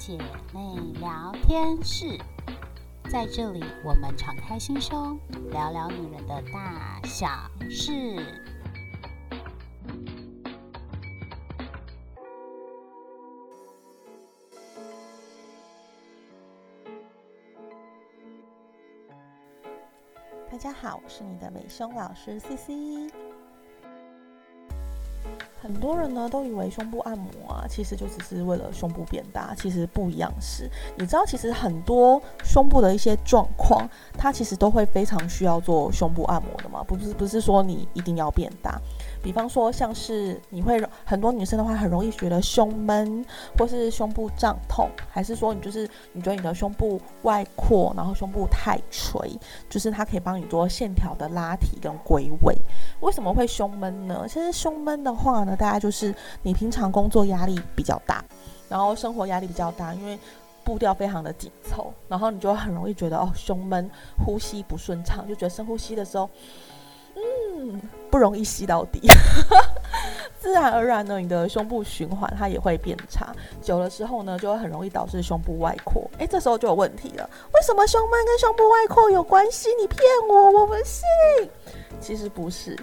[0.00, 0.16] 姐
[0.54, 0.60] 妹
[0.98, 2.18] 聊天室，
[3.10, 7.28] 在这里我们敞开心胸，聊聊女人的大小
[7.68, 8.16] 事。
[20.50, 23.19] 大家好，我是你的美胸老师 C C。
[25.70, 30.68] 很多人呢都以为胸部按摩啊，其实就只是为了胸部变大，其实不一样是。
[30.98, 33.88] 你知道，其实很多胸部的一些状况，
[34.18, 38.80] 它其实都会非常需要做胸部按摩的嘛，不是不是说你一定要变大。
[39.22, 43.24] 比方说，像是你会很多女生的话，很容易觉得胸闷，
[43.58, 49.38] 或是胸部胀痛，还是说你就是你觉得你的胸部外扩，然后胸部太垂，
[49.68, 52.56] 就是它可以帮你做线条的拉提跟归位。
[53.00, 54.26] 为什么会胸闷呢？
[54.28, 58.24] 其实胸闷的话呢，大概就是你平常工作压力比较大，
[58.68, 60.18] 然后生活压力比较大，因为
[60.64, 63.90] 步调非常的紧凑，然后你就很容易觉得哦胸闷，
[64.24, 66.28] 呼吸不顺畅，就觉得深呼吸的时候。
[67.16, 67.80] 嗯，
[68.10, 69.00] 不容易吸到底，
[70.40, 76.10] 自然而然呢，你的胸部循环它也会变差，久了之后呢，就会很容易导致胸部外扩。
[76.18, 79.68] 哎，这时候就有问题了，为什么胸闷跟胸部外扩有关系？
[79.80, 81.04] 你骗我，我不信。
[82.00, 82.74] 其实不是，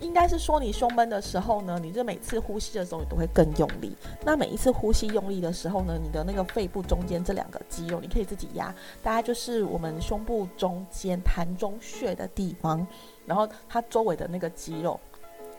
[0.00, 3.94] 应该是说你胸闷的时候呢，你就每次呼吸的时候你都会更用力。
[4.24, 12.86] 那每一次呼吸用力的时候呢，你的那个肺部中间这两个肌肉，你可以自己压，大概就是我们胸部中间膻中穴的地方。
[13.26, 14.98] 然后它周围的那个肌肉，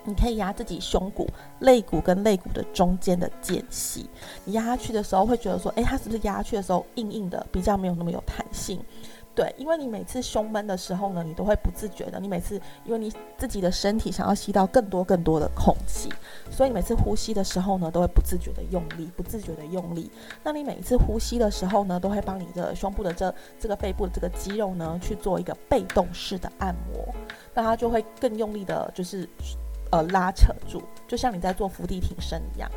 [0.04, 1.28] 你可以压自己胸骨、
[1.60, 4.10] 肋骨跟肋骨的中间的间隙。
[4.44, 8.80] 你压下去的时候，会觉得说，哎，它是不是压下去的时候硬硬的，比较没有那么有弹性？
[9.36, 12.20] 对，因为你每次胸闷的时候呢，你都会不自觉的。
[12.20, 16.08] 你每次因为你自己的身体想要吸到更多更多的空气，
[16.52, 20.12] 所以你每次呼吸的时候呢，都会不自觉的用力，不自觉的用力。
[20.44, 27.04] 那你每一次呼吸的时候呢，都会帮你的胸部的这这个背部的这个肌肉呢，去做一个被动式的按摩，
[27.56, 29.28] 那它就会更用力的，就是
[29.90, 32.70] 呃拉扯住，就像你在做伏地挺身一样。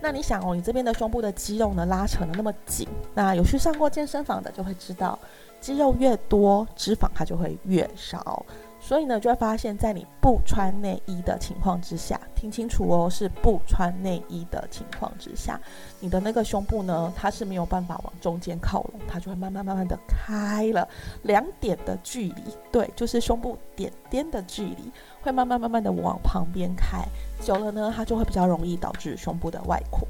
[0.00, 2.86] 那你想哦，你这边的胸部的肌肉呢拉扯的那么紧，
[3.16, 5.18] 那有去上过健身房的就会知道。
[5.60, 8.44] 肌肉越多，脂肪它就会越少，
[8.80, 15.60] 所以呢，就会发现，在你不穿内衣的情况之下，听清楚哦，是不穿内衣的情况之下，
[16.00, 20.88] 你的那个胸部呢，它是没有办法往中间靠拢，它就会慢慢慢慢的开了，
[21.22, 27.04] 两点的距离，对，就是胸部点点的距离，会慢慢慢慢的往旁边开，
[27.42, 30.06] 久了呢，它就会比较容易导致胸部的外扩。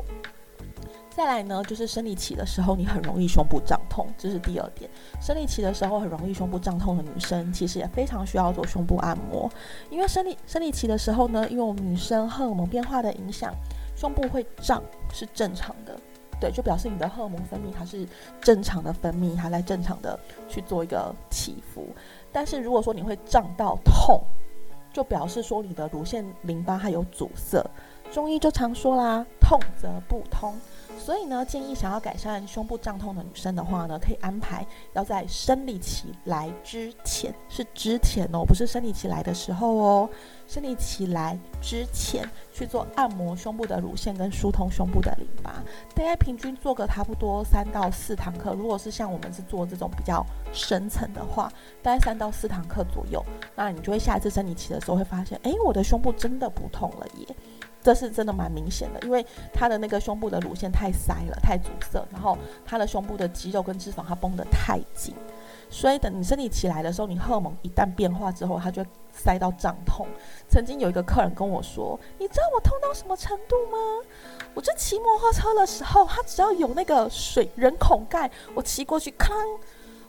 [1.18, 4.88] 再来呢，就是生理期的时候，你很容易胸部胀痛，这是第二点。
[5.20, 9.50] 生理期的时候很容易胸部胀痛的女生，其实也非常需要做胸部按摩。
[9.90, 13.52] 因为生理生理期的时候呢，因为我们女生荷尔蒙变化的影响，
[13.96, 14.80] 胸部会胀
[15.12, 15.98] 是正常的，
[16.40, 18.06] 对，就表示你的荷尔蒙分泌它是
[18.40, 20.16] 正常的分泌，它在正常的
[20.48, 21.88] 去做一个起伏。
[22.30, 24.22] 但是如果说你会胀到痛，
[24.92, 27.60] 就表示说你的乳腺淋巴还有阻塞。
[28.12, 30.54] 中医就常说啦，痛则不通。
[30.98, 40.10] 所以呢，建议想要改善胸部胀痛的女生的话呢，可以安排要在生理期来之前，是之前哦，不是生理期来的时候哦，
[40.46, 45.62] 生理期来之前去做按摩胸部的乳腺跟疏通胸部的淋巴，
[45.94, 48.52] 大概平均做个差不多三到四堂课。
[48.52, 57.26] 如果是像我们是做这种比较深层的话，大概三到四堂课左右，那你就会下一次生理期的时候会发现，哎，我的胸部真的不痛了耶。
[57.88, 65.14] 这是真的蛮明显的，因为他的那个胸部的乳腺太塞了，太阻塞，然后他的胸部的肌肉跟脂肪它绷得太紧，
[65.70, 70.06] 所以等你生理起来的时候，你荷尔蒙一旦变化之后，它就塞到胀痛。
[70.50, 73.78] 曾经有一个客人跟我说：“你知道我痛到什么程度吗？
[74.52, 79.32] 我就骑摩托车的时候，他只要有那个水人孔盖，我骑过去，吭，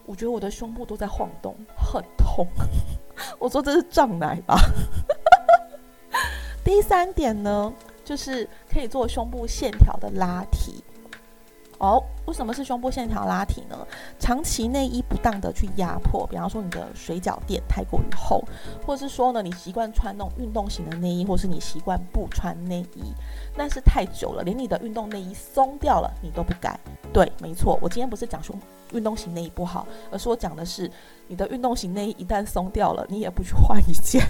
[0.06, 2.46] 我觉得我的胸部都在晃动，很痛。”
[3.40, 4.58] 我说：“这是胀奶吧？”
[6.70, 7.74] 第三点呢，
[8.06, 10.84] 就是可以做胸部线条的拉提。
[11.80, 13.76] 哦，为什么是胸部线条拉提呢？
[14.20, 18.44] 长期内衣不当的去压迫，比方说你的水饺垫太过于厚，
[18.86, 23.16] 或者是说呢，你习惯穿那种运动型的内衣，或是你习惯不穿内衣，
[23.58, 26.80] 但是太久了，连你的运动内衣松掉了，你都不改。
[27.12, 28.56] 对，没错，我今天不是讲胸
[28.92, 30.92] 运动型内衣不好，而是我讲的是
[31.28, 34.22] 你的运动型内衣一旦松掉了，你也不去换一件。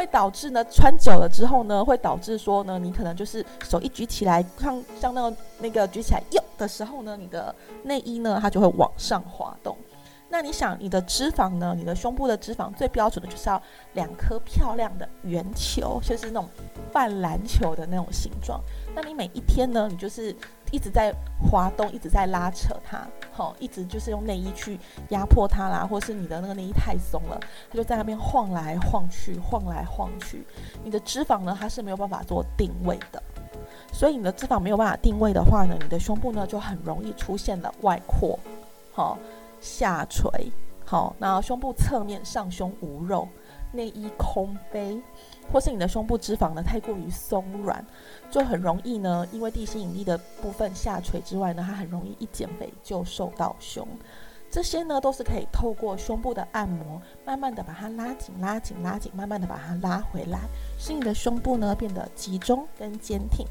[0.00, 9.76] 会导致呢，穿久了之后呢，会导致说呢，你可能就是手一举起来，像像那个那个举起来哟的时候呢，你的内衣呢它就会往上滑动。
[10.30, 11.74] 那你想，你的脂肪呢？
[11.76, 13.60] 你的胸部的脂肪最标准的就是要
[13.94, 16.48] 两颗漂亮的圆球，就是那种
[16.92, 18.58] 半篮球的那种形状。
[18.94, 20.34] 那你每一天呢，你就是
[20.70, 21.12] 一直在
[21.50, 24.78] 滑动，一直在拉扯它，好，一直就是用内衣去
[25.10, 27.38] 压迫它啦，或是你的那个内衣太松了，
[27.70, 30.44] 它就在那边晃来晃去，晃来晃去。
[30.82, 33.22] 你的脂肪呢，它是没有办法做定位的，
[33.92, 38.38] 所以你的脂肪没有办法定位的话呢，你的胸部呢就很容易出现了外扩，
[38.92, 39.16] 好。
[39.62, 40.50] 下垂，
[40.86, 43.28] 好，那胸部侧面上胸无肉，
[43.72, 45.00] 内衣空杯，
[45.52, 47.84] 或是你的胸部脂肪呢太过于松软，
[48.30, 53.86] 就很容易呢，因为地心引力的部分下垂之外呢，它很容易一减肥就瘦到胸。
[54.50, 60.40] 这些呢都是可以透过胸部的按摩，慢慢的把它拉紧、拉紧、拉紧，慢慢的把它拉回来，
[60.76, 63.46] 使你的胸部呢变得集中跟坚挺。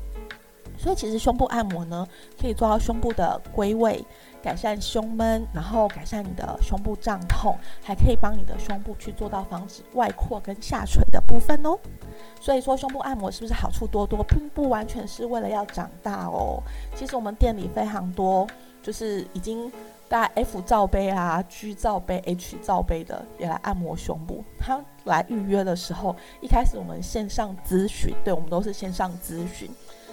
[0.80, 2.08] 所以其实胸部按摩呢，
[2.42, 4.04] 可以做到胸部的归位。
[4.42, 7.54] 改善胸闷，然后改善你的胸部胀痛，
[7.84, 11.78] 还可以帮你的胸部去做到防止外扩跟下垂的部分哦。
[12.40, 16.64] 所以说胸部按摩是不是好处多多，并不完全是为了要长大哦。
[16.96, 18.48] 其实我们店里非常多，
[18.82, 19.70] 就是已经
[20.08, 24.42] 大 F 罩杯啊、G 罩杯、H 罩杯的也来按摩胸部。
[24.58, 29.70] 他来预约的时候，一开始我们线上咨询，对我们都是线上咨询。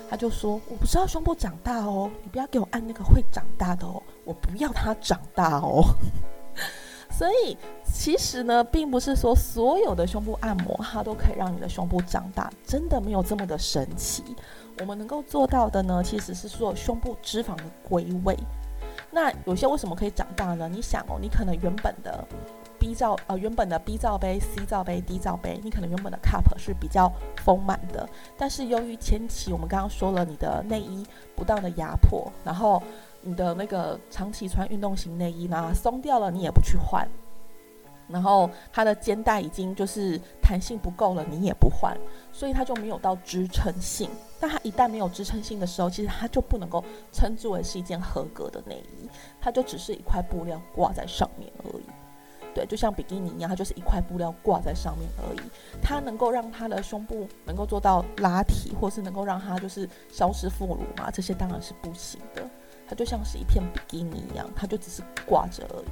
[0.08, 5.82] 他就说：“我不知道胸部长大哦，你不要给我按那个会长大的哦，我不要它长大哦。
[7.10, 14.22] ”所以其实呢，并不是说所有的胸部按摩它都可以让你的胸部长大，真的没有这么的神奇。
[14.80, 18.36] 我们能够做到的呢，其实是做胸部脂肪的归位。
[19.10, 20.68] 那有些为什么可以长大呢？
[20.68, 22.26] 你想哦，你可能原本的。
[22.78, 27.12] B 罩呃，原本的 B 罩杯、C 罩杯、D 罩杯，你可能原本的 cup 是比较
[27.44, 32.82] 丰满的，但是由于前期我们刚刚说了，你的内衣不当的压迫，然后
[33.22, 37.08] 你的那个长期穿运动型内衣呢松掉了，你也不去换，
[38.08, 41.96] 然后它的肩带已经就是弹性不够了，你也不换，
[42.32, 44.08] 所以它就没有到支撑性。
[44.38, 49.08] 但它一旦没有支撑性的时候，其实它就不能够称之为是一件合格的内衣，
[49.40, 51.84] 它就只是一块布料挂在上面而已。
[52.56, 55.40] 对，就像比基尼一样，它就是一块布料挂在上面而已。
[55.82, 61.10] 它能够让它的胸部能够做到拉提，或是能够让它就是消失副乳嘛？
[61.10, 62.42] 这些当然是不行的。
[62.88, 65.86] 它就像是一片比基尼一样，它就只是挂着而已。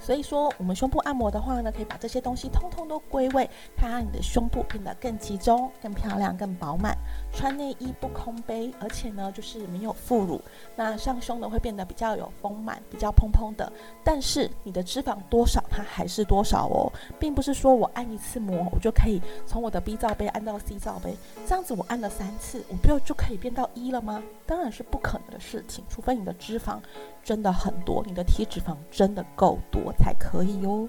[0.00, 6.96] 所以说，我们胸部按摩的话呢，可以把这些东西通通都归位，它让你的胸部变得更集中、更漂亮、更饱满。
[7.32, 10.40] 穿内衣不空杯，而且呢，就是没有副乳，
[10.74, 13.70] 那上胸呢会变得比较有丰满、比较蓬蓬的。
[14.02, 21.14] 但是你的脂肪多少，它还是多少哦，并不是说我按一次摩，我就可以从我的 B 罩杯按到 C 罩杯，
[21.46, 24.22] 这样子我按了三次，我不就就可以变到一了吗？
[24.46, 26.78] 当然是不可能的事情，除非你的脂肪
[27.22, 30.88] 真的很多，你的体脂肪真的够多才可以哟。